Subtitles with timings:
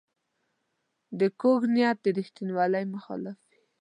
[1.39, 3.59] کوږ نیت د ریښتینولۍ مخالف وي